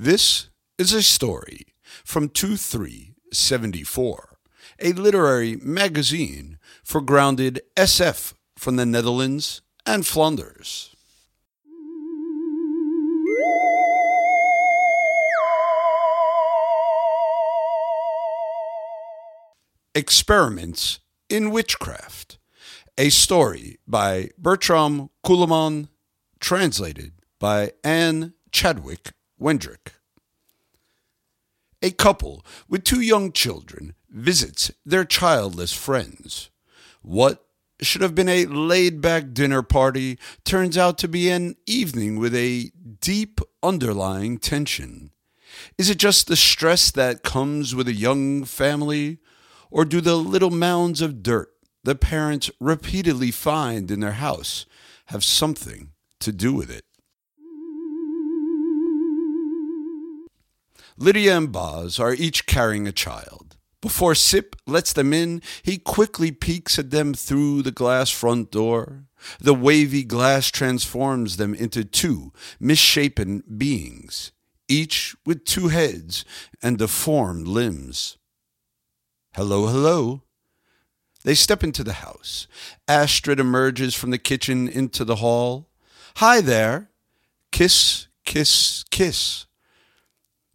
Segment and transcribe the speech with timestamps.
[0.00, 0.48] This
[0.78, 1.66] is a story
[2.04, 4.38] from 2374,
[4.78, 10.94] a literary magazine for grounded SF from the Netherlands and Flanders.
[19.96, 22.38] Experiments in Witchcraft,
[22.96, 25.88] a story by Bertram Koeleman,
[26.38, 29.10] translated by Anne Chadwick
[29.40, 29.92] Wendrick.
[31.80, 36.50] A couple with two young children visits their childless friends.
[37.02, 37.44] What
[37.80, 42.34] should have been a laid back dinner party turns out to be an evening with
[42.34, 45.10] a deep underlying tension.
[45.76, 49.18] Is it just the stress that comes with a young family,
[49.70, 51.52] or do the little mounds of dirt
[51.84, 54.66] the parents repeatedly find in their house
[55.06, 56.84] have something to do with it?
[61.00, 63.56] Lydia and Boz are each carrying a child.
[63.80, 69.04] Before Sip lets them in, he quickly peeks at them through the glass front door.
[69.38, 74.32] The wavy glass transforms them into two misshapen beings,
[74.66, 76.24] each with two heads
[76.60, 78.18] and deformed limbs.
[79.34, 80.22] Hello, hello.
[81.22, 82.48] They step into the house.
[82.88, 85.68] Astrid emerges from the kitchen into the hall.
[86.16, 86.90] Hi there.
[87.52, 89.46] Kiss, kiss, kiss.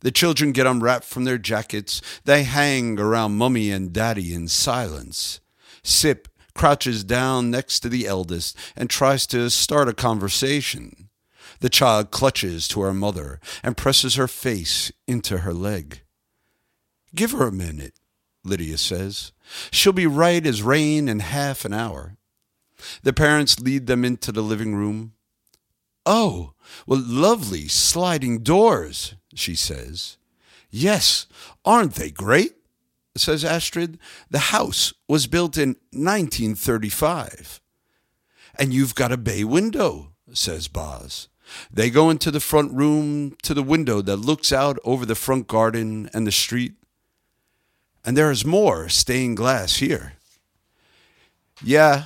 [0.04, 2.02] The children get unwrapped from their jackets.
[2.26, 5.40] They hang around Mummy and Daddy in silence.
[5.82, 11.10] Sip crouches down next to the eldest and tries to start a conversation.
[11.62, 16.02] The child clutches to her mother and presses her face into her leg.
[17.16, 17.94] Give her a minute,
[18.44, 19.32] Lydia says.
[19.72, 22.18] She'll be right as rain in half an hour.
[23.04, 25.14] The parents lead them into the living room.
[26.06, 26.54] Oh,
[26.86, 30.18] what lovely sliding doors, she says.
[30.70, 31.28] Yes,
[31.64, 32.56] aren't they great?
[33.16, 34.00] says Astrid.
[34.30, 37.62] The house was built in 1935.
[38.58, 41.28] And you've got a bay window, says Boz.
[41.72, 45.48] They go into the front room to the window that looks out over the front
[45.48, 46.74] garden and the street.
[48.04, 50.14] And there is more stained glass here.
[51.64, 52.06] Yeah,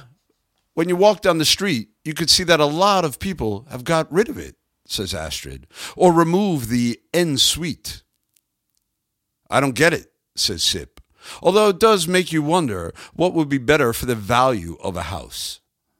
[0.73, 3.83] when you walk down the street, you could see that a lot of people have
[3.83, 4.56] got rid of it,
[4.87, 8.03] says Astrid, or remove the en suite.
[9.49, 10.99] I don't get it, says Sip,
[11.41, 15.03] although it does make you wonder what would be better for the value of a
[15.03, 15.59] house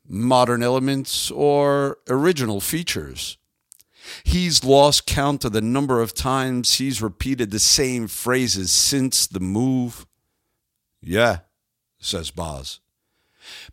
[0.10, 3.38] modern elements or original features.
[4.24, 9.42] He's lost count of the number of times he's repeated the same phrases since the
[9.42, 10.06] move.
[11.02, 11.40] Yeah,
[12.00, 12.80] says Boz.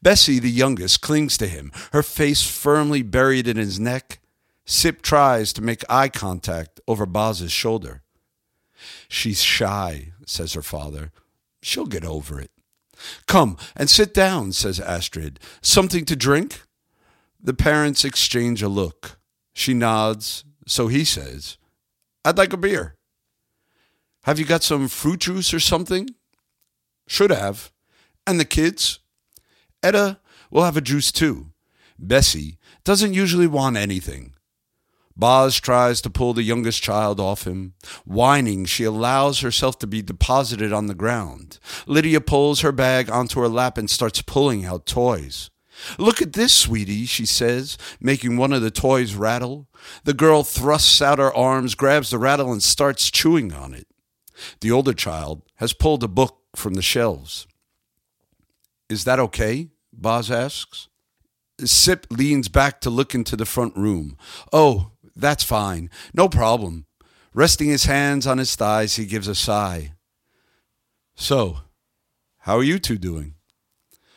[0.02, 4.19] Bessie, the youngest, clings to him, her face firmly buried in his neck.
[4.66, 8.02] Sip tries to make eye contact over Boz's shoulder.
[9.08, 11.12] She's shy, says her father.
[11.62, 12.50] She'll get over it.
[13.26, 15.38] Come and sit down, says Astrid.
[15.60, 16.62] Something to drink?
[17.42, 19.19] The parents exchange a look.
[19.52, 21.58] She nods, so he says,
[22.25, 22.96] I'd like a beer.
[24.25, 26.08] Have you got some fruit juice or something?
[27.06, 27.70] Should have.
[28.26, 29.00] And the kids?
[29.82, 30.19] Etta
[30.50, 31.50] will have a juice too.
[31.98, 34.33] Bessie doesn't usually want anything.
[35.16, 37.75] Boz tries to pull the youngest child off him.
[38.04, 41.58] Whining, she allows herself to be deposited on the ground.
[41.86, 45.50] Lydia pulls her bag onto her lap and starts pulling out toys.
[45.98, 49.69] Look at this, sweetie, she says, making one of the toys rattle.
[50.04, 53.86] The girl thrusts out her arms, grabs the rattle, and starts chewing on it.
[54.60, 57.46] The older child has pulled a book from the shelves.
[58.88, 59.69] Is that okay?
[59.92, 60.88] Boz asks.
[61.60, 64.16] Sip leans back to look into the front room.
[64.52, 65.91] Oh, that's fine.
[66.12, 66.86] No problem.
[67.32, 69.92] Resting his hands on his thighs, he gives a sigh.
[71.16, 71.58] So,
[72.38, 73.34] how are you two doing?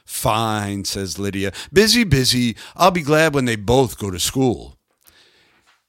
[0.06, 1.52] Fine, says Lydia.
[1.72, 2.56] Busy, busy.
[2.76, 4.78] I'll be glad when they both go to school.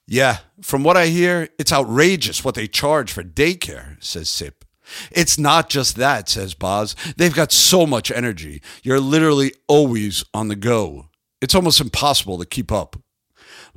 [0.06, 4.64] Yeah, from what I hear, it's outrageous what they charge for daycare, says Sip.
[5.10, 6.96] It's not just that, says Boz.
[7.16, 8.62] They've got so much energy.
[8.82, 11.10] You're literally always on the go.
[11.42, 12.96] It's almost impossible to keep up.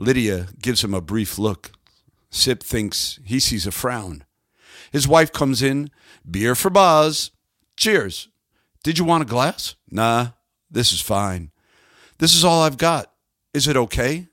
[0.01, 1.74] Lydia gives him a brief look.
[2.31, 4.24] Sip thinks he sees a frown.
[4.92, 5.92] His wife comes in.
[6.30, 7.30] Beer for Boz.
[7.77, 8.27] Cheers.
[8.83, 9.75] Did you want a glass?
[9.92, 10.30] Nah,
[10.71, 11.51] this is fine.
[12.18, 13.12] This is all I've got.
[13.53, 14.30] Is it okay?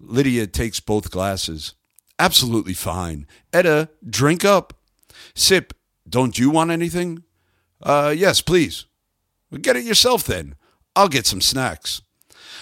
[0.00, 1.74] Lydia takes both glasses.
[2.18, 3.26] Absolutely fine.
[3.52, 4.72] Etta, drink up.
[5.34, 5.74] Sip,
[6.08, 7.22] don't you want anything?
[7.82, 8.86] Uh, yes, please.
[9.60, 10.54] Get it yourself then.
[10.96, 12.00] I'll get some snacks.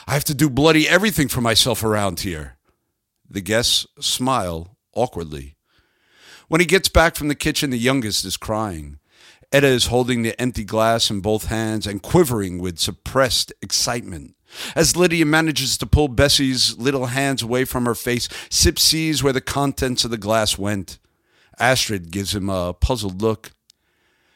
[0.06, 2.56] I have to do bloody everything for myself around here.
[3.28, 5.56] The guests smile awkwardly.
[6.48, 8.98] When he gets back from the kitchen, the youngest is crying.
[9.52, 14.34] Etta is holding the empty glass in both hands and quivering with suppressed excitement.
[14.74, 19.32] As Lydia manages to pull Bessie's little hands away from her face, Sip sees where
[19.32, 20.98] the contents of the glass went.
[21.58, 23.52] Astrid gives him a puzzled look.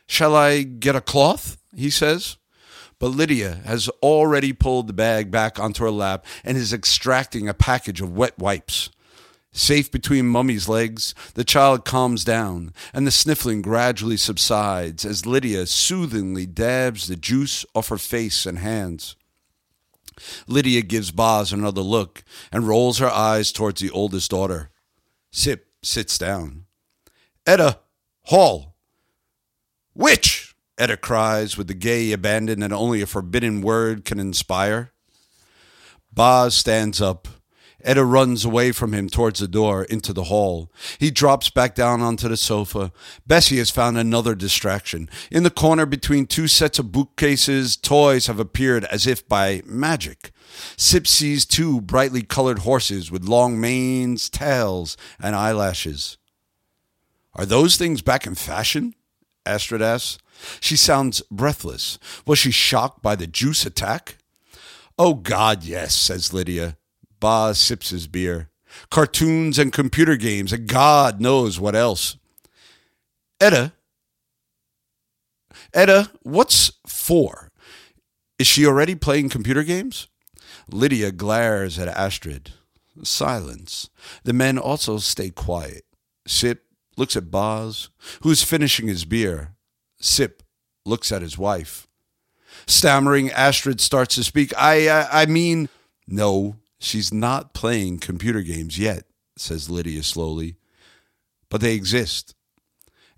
[0.06, 1.56] Shall I get a cloth?
[1.75, 2.37] he says.
[2.99, 7.55] But Lydia has already pulled the bag back onto her lap and is extracting a
[7.55, 8.91] package of wet wipes.
[9.52, 15.67] Safe between Mummy's legs, the child calms down, and the sniffling gradually subsides as Lydia
[15.67, 19.14] soothingly dabs the juice off her face and hands.
[20.49, 24.70] Lydia gives Boz another look and rolls her eyes towards the oldest daughter.
[25.31, 26.64] Sip sits down.
[27.46, 27.79] Etta,
[28.25, 28.75] Hall.
[29.93, 30.44] Which?
[30.76, 34.91] Etta cries with the gay abandon that only a forbidden word can inspire.
[36.12, 37.29] Boz stands up.
[37.85, 40.73] Etta runs away from him towards the door into the hall.
[40.99, 42.93] He drops back down onto the sofa.
[43.26, 45.11] Bessie has found another distraction.
[45.31, 50.32] In the corner between two sets of bookcases, toys have appeared as if by magic.
[50.79, 56.17] Sip sees two brightly colored horses with long manes, tails, and eyelashes.
[57.35, 58.94] Are those things back in fashion?
[59.46, 60.19] Astrid asks.
[60.61, 61.99] She sounds breathless.
[62.26, 64.17] Was she shocked by the juice attack?
[64.99, 66.76] Oh, God, yes, says Lydia.
[67.20, 68.50] Boz sips his beer.
[68.91, 72.17] Cartoons and computer games, and God knows what else.
[73.41, 73.73] Etta,
[75.73, 77.50] Etta, what's for?
[78.38, 80.08] Is she already playing computer games?
[80.70, 82.52] Lydia glares at Astrid.
[83.02, 83.91] Silence.
[84.23, 85.85] The men also stay quiet.
[86.26, 86.63] Sip
[86.96, 87.91] looks at Boz,
[88.23, 89.55] who's finishing his beer.
[90.00, 90.43] Sip
[90.85, 91.87] looks at his wife.
[92.67, 94.52] Stammering, Astrid starts to speak.
[94.56, 95.69] I, I, I mean,
[96.06, 99.05] no, she's not playing computer games yet,
[99.37, 100.56] says Lydia slowly.
[101.50, 102.35] But they exist.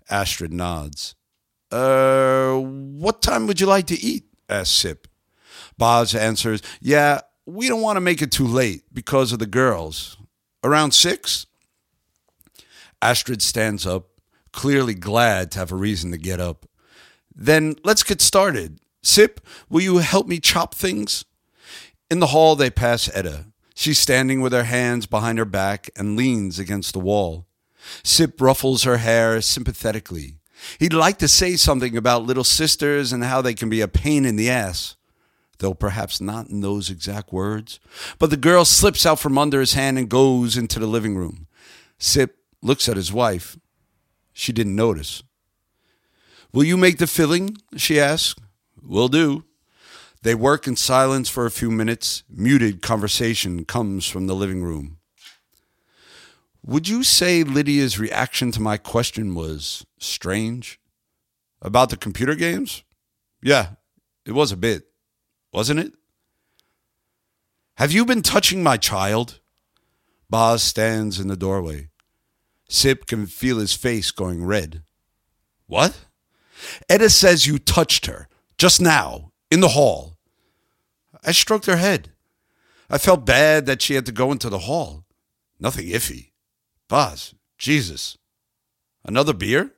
[0.09, 1.15] Astrid nods.
[1.71, 4.25] Uh, what time would you like to eat?
[4.49, 5.07] asks Sip.
[5.77, 10.17] Boz answers, Yeah, we don't want to make it too late because of the girls.
[10.63, 11.46] Around six?
[13.01, 14.07] Astrid stands up,
[14.51, 16.65] clearly glad to have a reason to get up.
[17.35, 18.79] Then let's get started.
[19.03, 19.39] Sip,
[19.69, 21.25] will you help me chop things?
[22.09, 23.45] In the hall, they pass Etta.
[23.75, 27.45] She's standing with her hands behind her back and leans against the wall.
[28.03, 30.39] Sip ruffles her hair sympathetically.
[30.79, 34.25] He'd like to say something about little sisters and how they can be a pain
[34.25, 34.95] in the ass,
[35.59, 37.79] though perhaps not in those exact words.
[38.17, 41.47] But the girl slips out from under his hand and goes into the living room.
[41.99, 42.35] Sip
[42.67, 43.57] looks at his wife.
[44.33, 45.23] She didn't notice.
[46.53, 47.57] Will you make the filling?
[47.75, 48.39] she asks.
[48.81, 49.45] Will do.
[50.21, 52.23] They work in silence for a few minutes.
[52.29, 54.97] Muted conversation comes from the living room.
[56.65, 60.79] Would you say Lydia's reaction to my question was strange?
[61.61, 62.83] About the computer games?
[63.41, 63.69] Yeah,
[64.25, 64.87] it was a bit,
[65.53, 65.93] wasn't it?
[67.75, 69.39] Have you been touching my child?
[70.29, 71.89] Boz stands in the doorway.
[72.69, 74.83] Sip can feel his face going red.
[75.67, 76.05] What?
[76.89, 78.27] Etta says you touched her
[78.57, 80.17] just now in the hall.
[81.23, 82.11] I stroked her head.
[82.89, 85.05] I felt bad that she had to go into the hall.
[85.59, 86.31] Nothing iffy.
[86.87, 88.17] Boz, Jesus.
[89.03, 89.71] Another beer?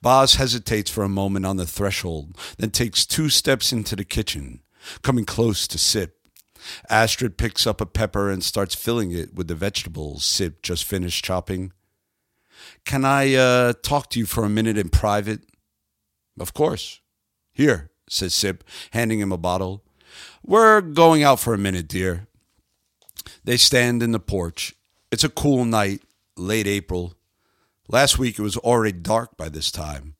[0.00, 4.60] Boz hesitates for a moment on the threshold, then takes two steps into the kitchen,
[5.02, 6.16] coming close to Sip.
[6.88, 11.24] Astrid picks up a pepper and starts filling it with the vegetables Sip just finished
[11.24, 11.72] chopping.
[12.84, 15.40] Can I uh, talk to you for a minute in private?
[16.38, 17.00] Of course.
[17.52, 19.84] Here, says Sip, handing him a bottle.
[20.44, 22.26] We're going out for a minute, dear.
[23.44, 24.74] They stand in the porch.
[25.10, 26.02] It's a cool night,
[26.36, 27.14] late April.
[27.88, 30.16] Last week it was already dark by this time.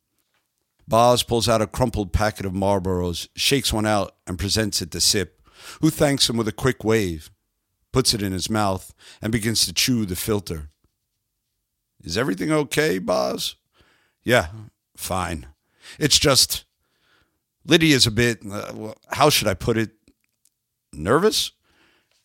[0.86, 5.00] Boz pulls out a crumpled packet of Marlboros, shakes one out, and presents it to
[5.00, 5.40] Sip,
[5.80, 7.30] who thanks him with a quick wave,
[7.92, 10.68] puts it in his mouth, and begins to chew the filter.
[12.04, 13.56] Is everything okay, Boz?
[14.23, 14.49] Yeah,
[14.96, 15.46] fine.
[15.99, 16.64] It's just
[17.64, 19.90] Lydia's a bit, uh, how should I put it?
[20.92, 21.52] Nervous?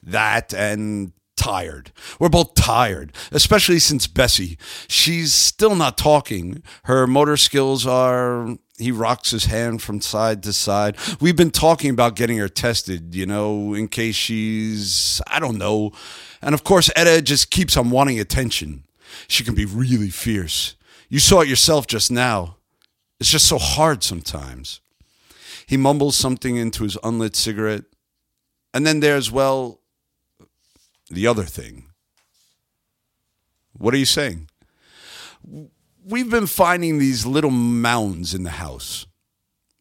[0.04, 1.92] That and tired.
[2.20, 4.58] We're both tired, especially since Bessie.
[4.88, 6.62] She's still not talking.
[6.84, 8.58] Her motor skills are.
[8.78, 10.98] He rocks his hand from side to side.
[11.20, 15.22] We've been talking about getting her tested, you know, in case she's.
[15.28, 15.92] I don't know.
[16.42, 18.84] And of course, Etta just keeps on wanting attention.
[19.28, 20.76] She can be really fierce.
[21.10, 22.58] You saw it yourself just now.
[23.20, 24.82] It's just so hard sometimes.
[25.66, 27.84] He mumbles something into his unlit cigarette.
[28.74, 29.80] And then there's, well,
[31.10, 31.86] the other thing.
[33.74, 34.50] What are you saying?
[36.10, 39.06] we've been finding these little mounds in the house.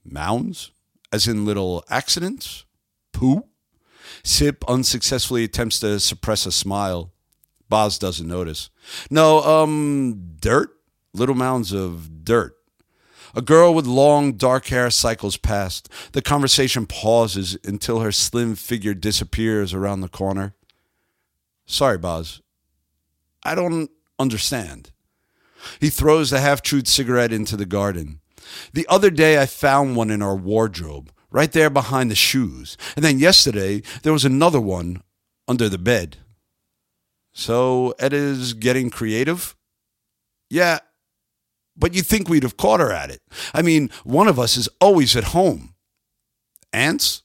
[0.05, 0.71] Mounds?
[1.13, 2.65] As in little accidents?
[3.13, 3.45] Poo?
[4.23, 7.13] Sip unsuccessfully attempts to suppress a smile.
[7.69, 8.71] Boz doesn't notice.
[9.11, 10.71] No, um, dirt?
[11.13, 12.55] Little mounds of dirt.
[13.35, 15.89] A girl with long, dark hair cycles past.
[16.13, 20.55] The conversation pauses until her slim figure disappears around the corner.
[21.67, 22.41] Sorry, Boz.
[23.45, 24.91] I don't understand.
[25.81, 28.21] He throws the half chewed cigarette into the garden.
[28.73, 32.77] The other day, I found one in our wardrobe, right there behind the shoes.
[32.97, 35.03] And then yesterday, there was another one
[35.47, 36.19] under the bed.
[37.39, 39.55] So, Etta's getting creative?
[40.51, 40.81] Yeah,
[41.77, 43.23] but you'd think we'd have caught her at it.
[43.55, 45.77] I mean, one of us is always at home.
[46.73, 47.23] Ants?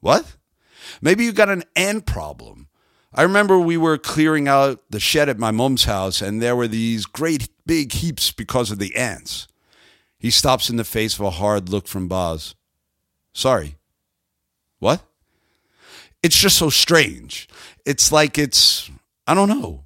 [0.00, 0.26] What?
[1.00, 2.66] Maybe you got an ant problem.
[3.14, 6.66] I remember we were clearing out the shed at my mom's house, and there were
[6.66, 9.46] these great big heaps because of the ants.
[10.18, 12.56] He stops in the face of a hard look from Boz.
[13.32, 13.76] Sorry.
[14.80, 15.04] What?
[16.24, 17.48] It's just so strange.
[17.86, 18.90] It's like it's,
[19.26, 19.84] I don't know,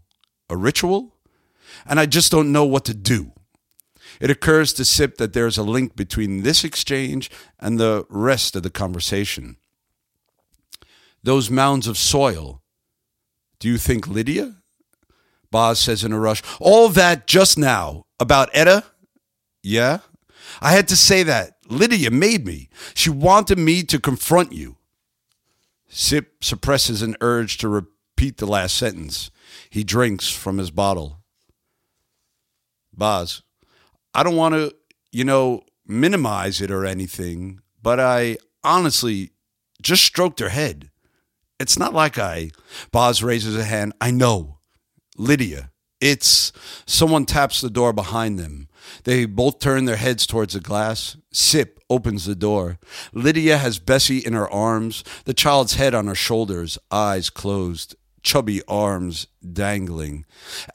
[0.49, 1.15] a ritual?
[1.87, 3.33] And I just don't know what to do.
[4.21, 8.63] It occurs to Sip that there's a link between this exchange and the rest of
[8.63, 9.57] the conversation.
[11.23, 12.63] Those mounds of soil
[13.59, 14.57] do you think Lydia?
[15.51, 16.43] Boz says in a rush.
[16.61, 18.85] All that just now about Etta?
[19.63, 20.01] Yeah?
[20.61, 21.55] I had to say that.
[21.69, 22.69] Lydia made me.
[22.95, 24.77] She wanted me to confront you.
[25.89, 27.69] Sip suppresses an urge to
[28.17, 29.31] repeat the last sentence.
[29.69, 31.19] He drinks from his bottle.
[32.95, 33.43] Boz,
[34.15, 34.75] I don't want to,
[35.13, 39.33] you know, minimize it or anything, but I honestly
[39.83, 40.91] just stroked her head.
[41.61, 42.53] It's not like I.
[42.91, 43.93] Boz raises a hand.
[44.01, 44.61] I know.
[45.19, 45.71] Lydia.
[46.01, 46.53] It's.
[46.87, 48.69] Someone taps the door behind them.
[49.05, 51.19] They both turn their heads towards the glass.
[51.33, 52.79] Sip opens the door.
[53.13, 57.95] Lydia has Bessie in her arms, the child's head on her shoulders, eyes closed,
[58.27, 60.25] chubby arms dangling.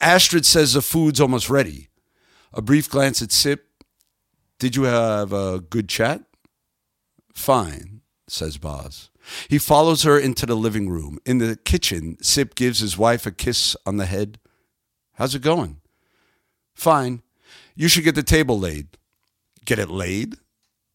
[0.00, 1.90] Astrid says the food's almost ready.
[2.54, 3.66] A brief glance at Sip.
[4.58, 6.22] Did you have a good chat?
[7.34, 9.10] Fine, says Boz.
[9.50, 11.18] He follows her into the living room.
[11.26, 14.38] In the kitchen, Sip gives his wife a kiss on the head.
[15.14, 15.82] How's it going?
[16.74, 17.22] Fine.
[17.74, 18.96] You should get the table laid.
[19.66, 20.36] Get it laid?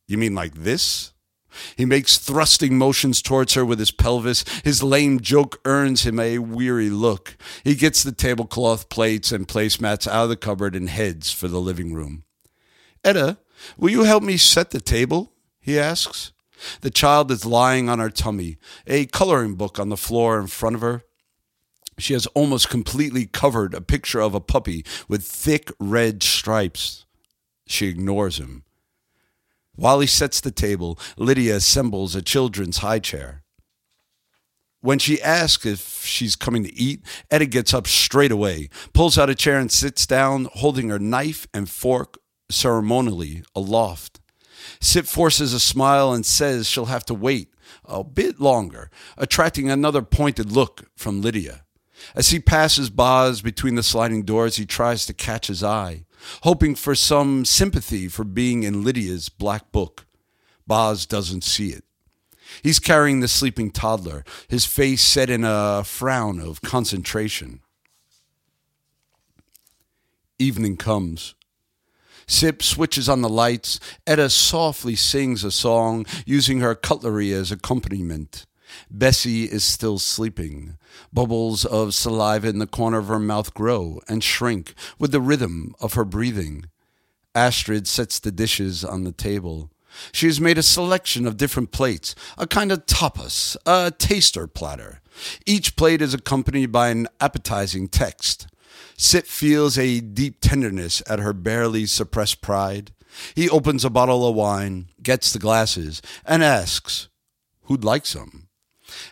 [0.08, 1.14] You mean like this?
[1.76, 4.44] He makes thrusting motions towards her with his pelvis.
[4.64, 7.38] His lame joke earns him a weary look.
[7.64, 11.62] He gets the tablecloth plates and placemats out of the cupboard and heads for the
[11.62, 12.24] living room.
[13.04, 13.38] Etta,
[13.78, 15.34] will you help me set the table?
[15.60, 16.32] he asks.
[16.82, 20.76] The child is lying on her tummy, a coloring book on the floor in front
[20.76, 21.04] of her.
[22.00, 27.06] She has almost completely covered a picture of a puppy with thick red stripes.
[27.66, 28.64] She ignores him.
[29.78, 33.44] While he sets the table, Lydia assembles a children's high chair.
[34.82, 39.30] When she asks if she's coming to eat, Etta gets up straight away, pulls out
[39.30, 42.18] a chair, and sits down, holding her knife and fork
[42.50, 44.20] ceremonially aloft.
[44.82, 47.54] Sip forces a smile and says she'll have to wait
[47.86, 51.66] a bit longer, attracting another pointed look from Lydia.
[52.16, 56.06] As he passes Boz between the sliding doors, he tries to catch his eye,
[56.44, 60.06] hoping for some sympathy for being in Lydia's black book.
[60.66, 61.84] Boz doesn't see it.
[62.62, 67.62] He's carrying the sleeping toddler, his face set in a frown of concentration.
[70.40, 71.36] Evening comes.
[72.28, 73.80] Sip switches on the lights.
[74.06, 78.46] Etta softly sings a song, using her cutlery as accompaniment.
[78.90, 80.78] Bessie is still sleeping.
[81.12, 85.76] Bubbles of saliva in the corner of her mouth grow and shrink with the rhythm
[85.80, 86.66] of her breathing.
[87.36, 89.72] Astrid sets the dishes on the table.
[90.12, 95.02] She has made a selection of different plates, a kind of tapas, a taster platter.
[95.46, 98.48] Each plate is accompanied by an appetizing text.
[98.98, 102.92] Sip feels a deep tenderness at her barely suppressed pride.
[103.36, 107.10] He opens a bottle of wine, gets the glasses, and asks,
[107.64, 108.47] Who'd like some?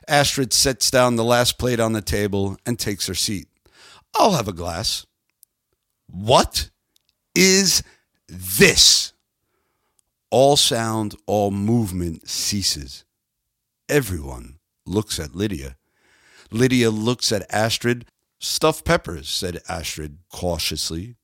[0.08, 3.48] Astrid sets down the last plate on the table and takes her seat.
[4.15, 5.05] I'll have a glass.
[6.08, 6.70] What
[7.34, 7.84] is
[8.27, 9.13] this?
[10.29, 13.05] All sound, all movement ceases.
[13.89, 15.77] Everyone looks at Lydia.
[16.51, 18.05] Lydia looks at Astrid,
[18.39, 21.15] Stuffed peppers, said Astrid cautiously.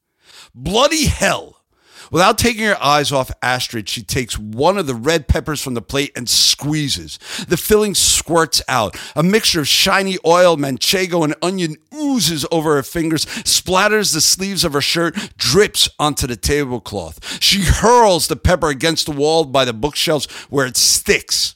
[0.55, 1.60] Bloody hell!
[2.10, 5.81] Without taking her eyes off Astrid, she takes one of the red peppers from the
[5.81, 7.20] plate and squeezes.
[7.48, 8.98] The filling squirts out.
[9.15, 14.63] A mixture of shiny oil, manchego, and onion oozes over her fingers, splatters the sleeves
[14.63, 17.41] of her shirt, drips onto the tablecloth.
[17.41, 21.55] She hurls the pepper against the wall by the bookshelves where it sticks.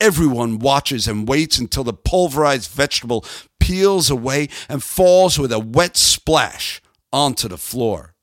[0.00, 3.24] Everyone watches and waits until the pulverized vegetable
[3.58, 8.15] peels away and falls with a wet splash onto the floor.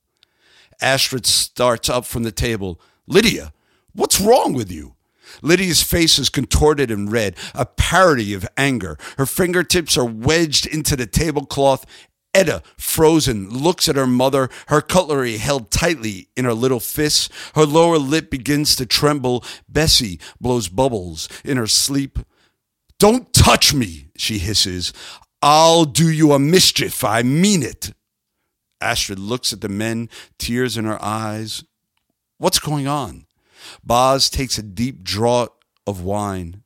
[0.81, 2.79] Astrid starts up from the table.
[3.07, 3.53] Lydia,
[3.93, 4.95] what's wrong with you?
[5.41, 8.97] Lydia's face is contorted and red, a parody of anger.
[9.17, 11.85] Her fingertips are wedged into the tablecloth.
[12.33, 17.29] Etta, frozen, looks at her mother, her cutlery held tightly in her little fists.
[17.53, 19.43] Her lower lip begins to tremble.
[19.69, 22.19] Bessie blows bubbles in her sleep.
[22.97, 24.93] Don't touch me, she hisses.
[25.41, 27.03] I'll do you a mischief.
[27.03, 27.93] I mean it.
[28.83, 31.63] Astrid looks at the men, tears in her eyes.
[32.37, 33.25] What's going on?
[33.83, 35.49] Boz takes a deep draught
[35.87, 36.63] of wine.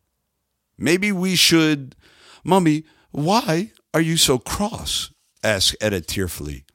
[0.77, 1.95] Maybe we should.
[2.43, 5.11] Mummy, why are you so cross?
[5.43, 6.65] asks Etta tearfully.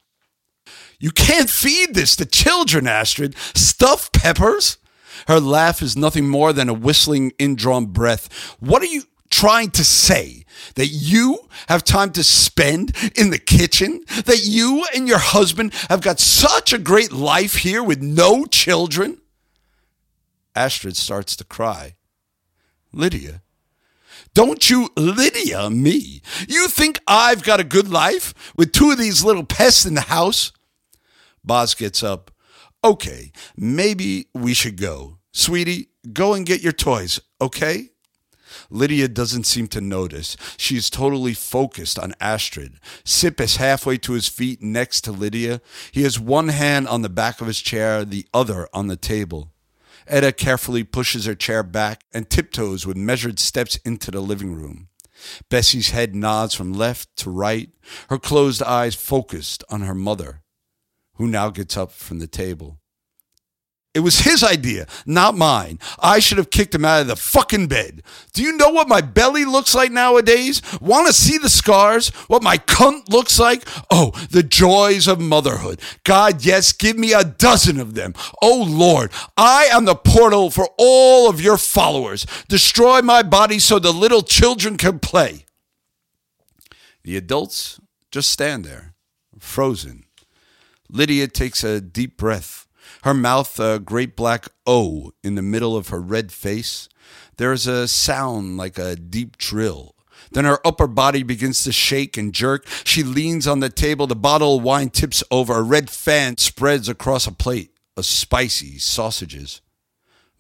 [0.99, 3.37] You can't feed this to children, Astrid.
[3.55, 4.79] Stuffed peppers?
[5.27, 8.57] Her laugh is nothing more than a whistling, indrawn breath.
[8.61, 9.03] What are you
[9.33, 10.45] trying to say?
[10.77, 14.05] That you have time to spend in the kitchen?
[14.27, 19.21] That you and your husband have got such a great life here with no children?
[20.55, 21.97] Astrid starts to cry.
[22.93, 23.43] Lydia,
[24.35, 26.23] don't you Lydia me?
[26.49, 30.03] You think I've got a good life with two of these little pests in the
[30.03, 30.53] house?
[31.45, 32.31] Boz gets up.
[32.85, 35.19] Okay, maybe we should go.
[35.33, 37.92] Sweetie, go and get your toys, okay?
[38.73, 40.37] Lydia doesn't seem to notice.
[40.57, 42.81] She is totally focused on Astrid.
[43.05, 45.61] Sip is halfway to his feet next to Lydia.
[45.93, 49.53] He has one hand on the back of his chair, the other on the table.
[50.07, 54.89] Etta carefully pushes her chair back and tiptoes with measured steps into the living room.
[55.49, 57.71] Bessie's head nods from left to right,
[58.09, 60.43] her closed eyes focused on her mother,
[61.15, 62.81] who now gets up from the table.
[63.95, 65.79] It was his idea, not mine.
[65.99, 68.03] I should have kicked him out of the fucking bed.
[68.33, 70.63] Do you know what my belly looks like nowadays?
[70.81, 72.09] Want to see the scars?
[72.27, 73.69] What my cunt looks like?
[73.91, 75.79] Oh, the joys of motherhood.
[76.05, 78.15] God, yes, give me a dozen of them.
[78.41, 82.27] Oh, Lord, I am the portal for all of your followers.
[82.49, 85.45] Destroy my body so the little children can play.
[87.05, 87.79] The adults
[88.11, 88.95] just stand there,
[89.39, 90.05] frozen.
[90.89, 92.67] Lydia takes a deep breath
[93.05, 96.89] her mouth a great black O in the middle of her red face.
[97.37, 99.95] There's a sound like a deep drill.
[100.31, 102.67] Then her upper body begins to shake and jerk.
[102.85, 104.07] She leans on the table.
[104.07, 105.59] The bottle of wine tips over.
[105.59, 109.61] A red fan spreads across a plate of spicy sausages.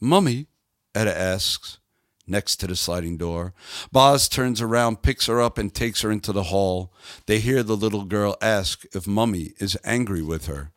[0.00, 0.46] Mummy,
[0.94, 1.78] Etta asks,
[2.26, 3.52] next to the sliding door.
[3.90, 6.92] Boz turns around, picks her up, and takes her into the hall.
[7.26, 10.71] They hear the little girl ask if Mummy is angry with her.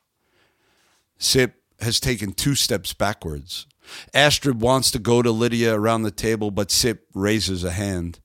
[1.18, 3.68] Sip has taken two steps backwards.
[4.14, 8.20] Astrid wants to go to Lydia around the table, but Sip raises a hand.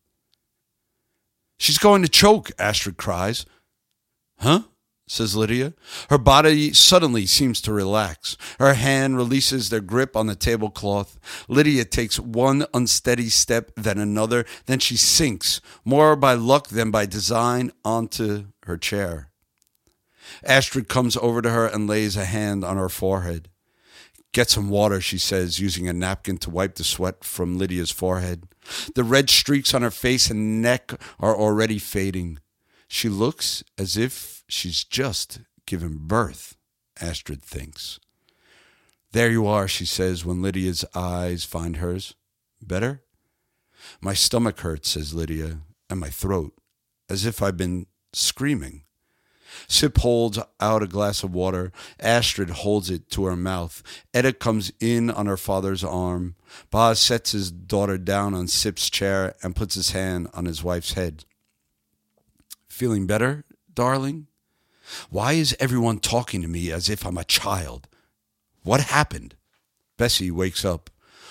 [1.59, 3.45] She's going to choke, Astrid cries.
[4.39, 4.63] Huh?
[5.11, 5.75] says Lydia.
[6.09, 8.37] Her body suddenly seems to relax.
[8.61, 11.19] Her hand releases their grip on the tablecloth.
[11.49, 14.47] Lydia takes one unsteady step, then another.
[14.67, 19.30] Then she sinks, more by luck than by design, onto her chair.
[20.45, 23.49] Astrid comes over to her and lays a hand on her forehead.
[24.33, 28.45] Get some water, she says, using a napkin to wipe the sweat from Lydia's forehead.
[28.95, 32.39] The red streaks on her face and neck are already fading.
[32.87, 36.57] She looks as if she's just given birth,
[37.01, 37.99] Astrid thinks.
[39.13, 42.15] There you are, she says when Lydia's eyes find hers.
[42.63, 43.03] Better?
[44.01, 46.53] My stomach hurts, says Lydia, and my throat,
[47.09, 48.85] as if I've been screaming.
[49.69, 51.73] Sip holds out a glass of water.
[51.99, 53.83] Astrid holds it to her mouth.
[54.13, 56.37] Etta comes in on her father's arm.
[56.71, 60.95] Boz sets his daughter down on Sip's chair and puts his hand on his wife's
[60.95, 61.25] head.
[62.69, 64.27] Feeling better, darling?
[65.09, 67.89] Why is everyone talking to me as if I'm a child?
[68.63, 69.37] What happened?
[69.97, 70.91] Bessie wakes up.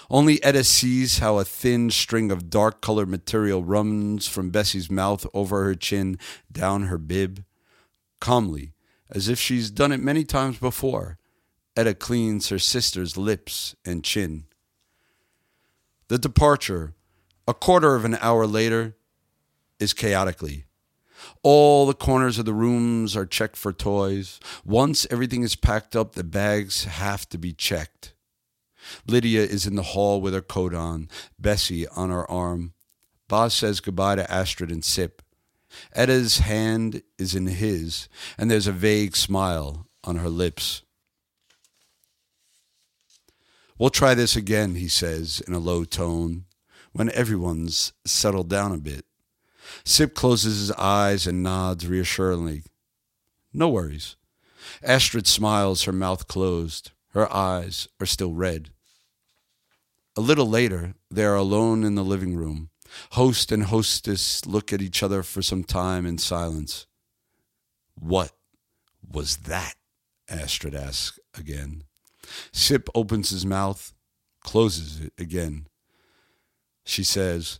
[0.09, 5.25] Only Etta sees how a thin string of dark colored material runs from Bessie's mouth
[5.33, 6.17] over her chin,
[6.51, 7.43] down her bib
[8.19, 8.73] calmly,
[9.09, 11.17] as if she's done it many times before.
[11.75, 14.45] Etta cleans her sister's lips and chin.
[16.07, 16.93] The departure,
[17.47, 18.95] a quarter of an hour later,
[19.79, 20.65] is chaotically.
[21.43, 24.39] All the corners of the rooms are checked for toys.
[24.65, 28.13] Once everything is packed up, the bags have to be checked.
[29.07, 32.73] Lydia is in the hall with her coat on, Bessie on her arm.
[33.27, 35.21] Boz says goodbye to Astrid and Sip.
[35.95, 40.81] Etta's hand is in his, and there's a vague smile on her lips.
[43.77, 46.45] We'll try this again, he says in a low tone,
[46.91, 49.05] when everyone's settled down a bit.
[49.85, 52.63] Sip closes his eyes and nods reassuringly.
[53.53, 54.15] No worries.
[54.83, 56.91] Astrid smiles, her mouth closed.
[57.13, 58.71] Her eyes are still red.
[60.15, 62.69] A little later, they are alone in the living room.
[63.11, 66.85] Host and hostess look at each other for some time in silence.
[67.95, 68.31] What
[69.11, 69.75] was that?
[70.29, 71.83] Astrid asks again.
[72.51, 73.93] Sip opens his mouth,
[74.43, 75.67] closes it again.
[76.85, 77.59] She says,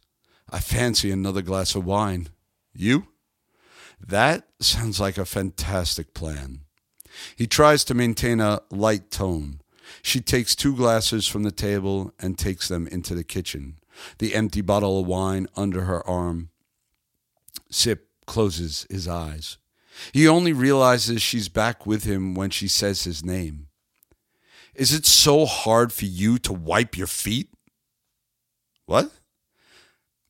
[0.50, 2.30] I fancy another glass of wine.
[2.74, 3.08] You?
[4.00, 6.62] That sounds like a fantastic plan.
[7.36, 9.62] He tries to maintain a light tone.
[10.02, 13.78] She takes two glasses from the table and takes them into the kitchen,
[14.20, 16.50] the empty bottle of wine under her arm.
[17.70, 19.58] Sip closes his eyes.
[20.14, 23.68] He only realizes she's back with him when she says his name.
[24.76, 27.50] Is it so hard for you to wipe your feet?
[28.86, 29.12] What?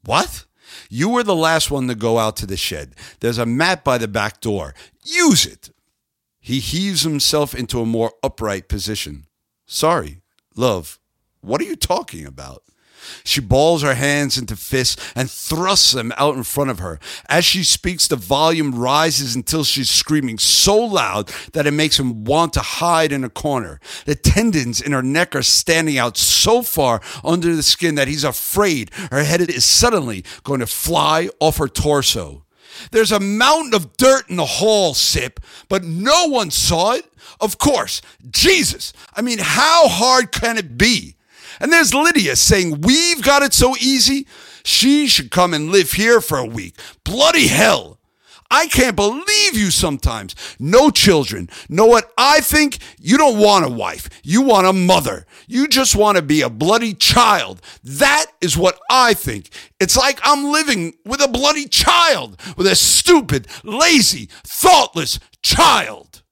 [0.03, 0.45] What?
[0.89, 2.95] You were the last one to go out to the shed.
[3.19, 4.73] There's a mat by the back door.
[5.03, 5.69] Use it.
[6.39, 9.27] He heaves himself into a more upright position.
[9.65, 10.21] Sorry,
[10.55, 10.99] love.
[11.41, 12.63] What are you talking about?
[13.23, 16.99] She balls her hands into fists and thrusts them out in front of her.
[17.27, 22.23] As she speaks, the volume rises until she's screaming so loud that it makes him
[22.23, 23.79] want to hide in a corner.
[24.05, 28.23] The tendons in her neck are standing out so far under the skin that he's
[28.23, 32.45] afraid her head is suddenly going to fly off her torso.
[32.91, 37.05] There's a mountain of dirt in the hall, Sip, but no one saw it.
[37.41, 38.93] Of course, Jesus.
[39.13, 41.15] I mean, how hard can it be?
[41.59, 44.27] And there's Lydia saying, We've got it so easy.
[44.63, 46.75] She should come and live here for a week.
[47.03, 47.99] Bloody hell.
[48.51, 50.35] I can't believe you sometimes.
[50.59, 51.49] No children.
[51.69, 52.79] Know what I think?
[52.99, 54.09] You don't want a wife.
[54.23, 55.27] You want a mother.
[55.47, 57.61] You just want to be a bloody child.
[57.83, 59.51] That is what I think.
[59.79, 66.23] It's like I'm living with a bloody child, with a stupid, lazy, thoughtless child.